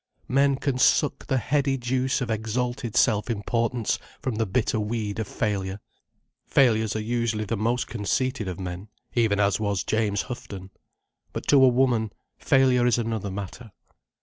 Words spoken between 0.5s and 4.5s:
can suck the heady juice of exalted self importance from the